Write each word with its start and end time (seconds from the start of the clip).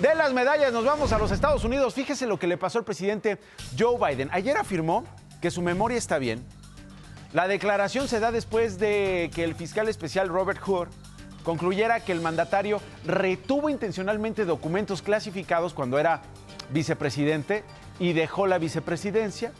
De 0.00 0.14
las 0.14 0.34
medallas 0.34 0.74
nos 0.74 0.84
vamos 0.84 1.12
a 1.12 1.18
los 1.18 1.30
Estados 1.30 1.64
Unidos. 1.64 1.94
Fíjese 1.94 2.26
lo 2.26 2.38
que 2.38 2.46
le 2.46 2.58
pasó 2.58 2.78
al 2.78 2.84
presidente 2.84 3.38
Joe 3.78 3.96
Biden. 3.96 4.28
Ayer 4.30 4.58
afirmó 4.58 5.04
que 5.40 5.50
su 5.50 5.62
memoria 5.62 5.96
está 5.96 6.18
bien. 6.18 6.44
La 7.32 7.48
declaración 7.48 8.06
se 8.06 8.20
da 8.20 8.30
después 8.30 8.78
de 8.78 9.30
que 9.34 9.42
el 9.42 9.54
fiscal 9.54 9.88
especial 9.88 10.28
Robert 10.28 10.60
Hur 10.68 10.88
concluyera 11.44 12.00
que 12.00 12.12
el 12.12 12.20
mandatario 12.20 12.82
retuvo 13.06 13.70
intencionalmente 13.70 14.44
documentos 14.44 15.00
clasificados 15.00 15.72
cuando 15.72 15.98
era 15.98 16.20
vicepresidente 16.70 17.64
y 17.98 18.12
dejó 18.12 18.46
la 18.46 18.58
vicepresidencia. 18.58 19.52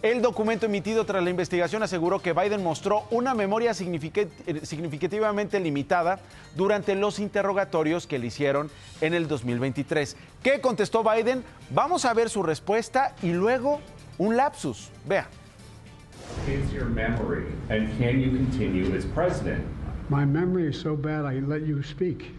El 0.00 0.22
documento 0.22 0.66
emitido 0.66 1.04
tras 1.04 1.24
la 1.24 1.30
investigación 1.30 1.82
aseguró 1.82 2.20
que 2.20 2.32
Biden 2.32 2.62
mostró 2.62 3.02
una 3.10 3.34
memoria 3.34 3.74
significativamente 3.74 5.58
limitada 5.58 6.20
durante 6.54 6.94
los 6.94 7.18
interrogatorios 7.18 8.06
que 8.06 8.20
le 8.20 8.28
hicieron 8.28 8.70
en 9.00 9.12
el 9.14 9.26
2023. 9.26 10.16
¿Qué 10.40 10.60
contestó 10.60 11.02
Biden? 11.02 11.42
Vamos 11.70 12.04
a 12.04 12.14
ver 12.14 12.30
su 12.30 12.44
respuesta 12.44 13.16
y 13.22 13.32
luego 13.32 13.80
un 14.18 14.36
lapsus. 14.36 14.90
Vea. 15.04 15.26
Is 16.46 16.70
your 16.72 16.84
memory 16.84 17.46
and 17.68 17.88
can 17.98 18.20
you 18.20 18.30
continue 18.30 18.94
as 18.96 19.04
president? 19.04 19.64
My 20.08 20.24
memory 20.24 20.68
is 20.68 20.80
so 20.80 20.94
bad 20.94 21.24
I 21.24 21.40
let 21.40 21.66
you 21.66 21.82
speak. 21.82 22.34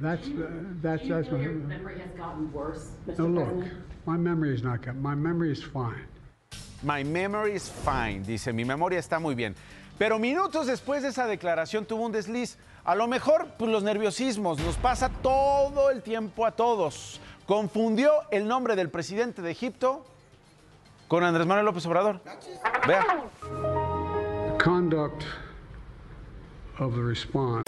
That's 0.00 0.28
uh, 0.28 0.46
that's 0.80 1.08
that's 1.08 1.28
my, 1.30 1.38
memory 1.38 1.98
has 1.98 2.12
gotten 2.16 2.52
worse, 2.52 2.92
Mr. 3.08 3.18
no 3.18 3.26
look. 3.26 3.48
President? 3.48 3.72
My 4.08 4.16
memory 4.16 4.54
is 4.54 4.62
not 4.62 4.80
good. 4.80 4.96
My 4.96 5.14
memory 5.14 5.52
is 5.52 5.62
fine. 5.62 6.06
My 6.82 7.04
memory 7.04 7.52
is 7.52 7.68
fine, 7.68 8.22
dice, 8.22 8.54
mi 8.54 8.64
memoria 8.64 8.98
está 8.98 9.18
muy 9.18 9.34
bien. 9.34 9.54
Pero 9.98 10.18
minutos 10.18 10.66
después 10.66 11.02
de 11.02 11.08
esa 11.08 11.26
declaración 11.26 11.84
tuvo 11.84 12.06
un 12.06 12.12
desliz. 12.12 12.56
A 12.84 12.94
lo 12.94 13.06
mejor, 13.06 13.48
pues 13.58 13.70
los 13.70 13.82
nerviosismos 13.82 14.60
nos 14.60 14.76
pasa 14.76 15.10
todo 15.10 15.90
el 15.90 16.00
tiempo 16.00 16.46
a 16.46 16.52
todos. 16.52 17.20
Confundió 17.46 18.10
el 18.30 18.48
nombre 18.48 18.76
del 18.76 18.88
presidente 18.88 19.42
de 19.42 19.50
Egipto 19.50 20.06
con 21.06 21.22
Andrés 21.22 21.46
Manuel 21.46 21.66
López 21.66 21.84
Obrador. 21.84 22.22
Vea. 22.86 23.04
The 23.42 24.64
conduct 24.64 25.24
of 26.78 26.94
the 26.94 27.02
response. 27.02 27.67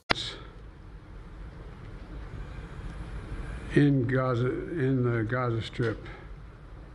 In 3.75 4.05
Gaza, 4.05 4.47
in 4.47 5.03
the 5.03 5.23
Gaza 5.23 5.61
Strip, 5.61 6.05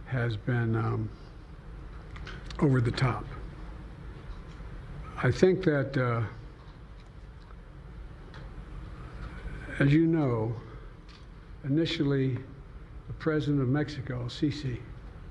has 0.06 0.36
been 0.36 0.76
um, 0.76 1.08
over 2.60 2.80
the 2.80 2.90
top. 2.90 3.24
I 5.22 5.30
think 5.30 5.64
that, 5.64 5.96
uh, 5.96 6.22
as 9.78 9.92
you 9.92 10.06
know, 10.06 10.54
initially, 11.64 12.36
the 13.06 13.12
president 13.14 13.62
of 13.62 13.68
Mexico, 13.68 14.26
Sisi, 14.26 14.78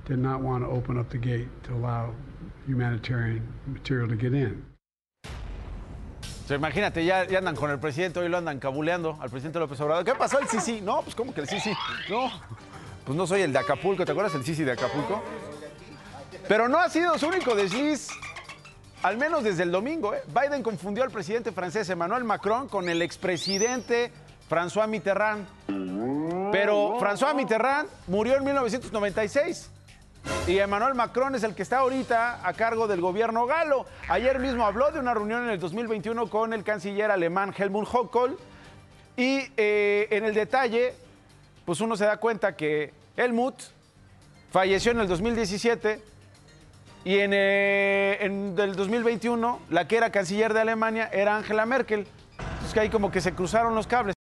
did 0.05 0.19
not 0.19 0.41
want 0.41 0.63
to 0.63 0.69
open 0.69 0.97
up 0.97 1.09
the 1.09 1.17
gate 1.17 1.47
to 1.63 1.73
allow 1.73 2.13
humanitarian 2.65 3.47
material 3.67 4.07
to 4.07 4.15
get 4.15 4.33
in. 4.33 4.65
O 6.45 6.47
sea, 6.47 6.57
imagínate, 6.57 7.03
ya, 7.03 7.21
andan 7.21 7.55
con 7.55 7.71
el 7.71 7.79
presidente, 7.79 8.19
hoy 8.19 8.29
lo 8.29 8.37
andan 8.37 8.59
cabuleando 8.59 9.17
al 9.19 9.31
presidente 9.31 9.57
López 9.57 9.81
Obrador. 9.81 10.05
¿Qué 10.05 10.13
pasó 10.13 10.37
el 10.37 10.47
Sisi? 10.47 10.79
No, 10.79 11.01
pues 11.01 11.15
¿cómo 11.15 11.33
que 11.33 11.41
el 11.41 11.49
Sisi? 11.49 11.71
No, 12.07 12.31
pues 13.03 13.17
no 13.17 13.25
soy 13.25 13.41
el 13.41 13.51
de 13.51 13.57
Acapulco, 13.57 14.05
¿te 14.05 14.11
acuerdas 14.11 14.35
el 14.35 14.45
Sisi 14.45 14.63
de 14.63 14.73
Acapulco? 14.73 15.23
Pero 16.47 16.69
no 16.69 16.77
ha 16.77 16.87
sido 16.89 17.17
su 17.17 17.25
único 17.25 17.55
desliz, 17.55 18.09
al 19.01 19.17
menos 19.17 19.43
desde 19.43 19.63
el 19.63 19.71
domingo. 19.71 20.13
¿eh? 20.13 20.21
Biden 20.27 20.61
confundió 20.61 21.03
al 21.03 21.09
presidente 21.09 21.51
francés 21.51 21.89
Emmanuel 21.89 22.23
Macron 22.23 22.67
con 22.67 22.87
el 22.89 23.01
expresidente 23.01 24.11
François 24.47 24.87
Mitterrand. 24.87 25.47
Pero 26.51 26.99
François 26.99 27.33
Mitterrand 27.33 27.89
murió 28.05 28.37
en 28.37 28.43
1996. 28.43 29.71
Y 30.47 30.59
Emmanuel 30.59 30.93
Macron 30.93 31.33
es 31.33 31.43
el 31.43 31.55
que 31.55 31.63
está 31.63 31.79
ahorita 31.79 32.47
a 32.47 32.53
cargo 32.53 32.87
del 32.87 33.01
gobierno 33.01 33.45
galo. 33.47 33.85
Ayer 34.09 34.39
mismo 34.39 34.65
habló 34.65 34.91
de 34.91 34.99
una 34.99 35.13
reunión 35.13 35.43
en 35.43 35.49
el 35.49 35.59
2021 35.59 36.29
con 36.29 36.53
el 36.53 36.63
canciller 36.63 37.09
alemán 37.09 37.53
Helmut 37.57 37.89
Kohl. 38.11 38.37
Y 39.17 39.39
eh, 39.57 40.07
en 40.11 40.25
el 40.25 40.33
detalle, 40.33 40.93
pues 41.65 41.81
uno 41.81 41.95
se 41.95 42.05
da 42.05 42.17
cuenta 42.17 42.55
que 42.55 42.93
Helmut 43.17 43.55
falleció 44.51 44.91
en 44.91 44.99
el 44.99 45.07
2017 45.07 46.01
y 47.05 47.19
en, 47.19 47.31
eh, 47.33 48.17
en 48.21 48.55
el 48.57 48.75
2021 48.75 49.59
la 49.69 49.87
que 49.87 49.97
era 49.97 50.11
canciller 50.11 50.53
de 50.53 50.61
Alemania 50.61 51.09
era 51.11 51.37
Angela 51.37 51.65
Merkel. 51.65 52.07
Entonces 52.39 52.73
que 52.73 52.79
ahí 52.79 52.89
como 52.89 53.11
que 53.11 53.21
se 53.21 53.33
cruzaron 53.33 53.73
los 53.73 53.87
cables. 53.87 54.15